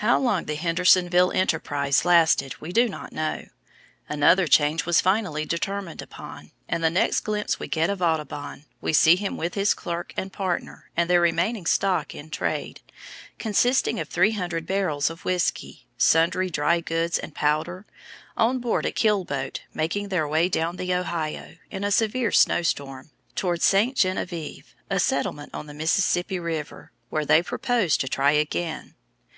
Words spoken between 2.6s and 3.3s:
we do not